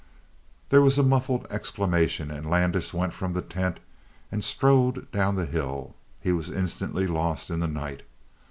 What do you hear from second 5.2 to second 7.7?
the hill; he was instantly lost in the